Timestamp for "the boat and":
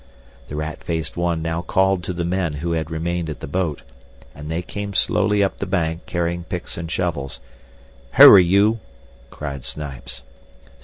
3.39-4.49